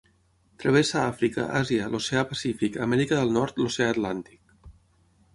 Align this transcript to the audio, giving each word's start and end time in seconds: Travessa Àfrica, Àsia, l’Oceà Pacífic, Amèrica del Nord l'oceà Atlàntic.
Travessa 0.61 1.01
Àfrica, 1.09 1.43
Àsia, 1.59 1.89
l’Oceà 1.95 2.23
Pacífic, 2.31 2.79
Amèrica 2.85 3.19
del 3.19 3.35
Nord 3.35 3.61
l'oceà 3.65 3.91
Atlàntic. 3.97 4.73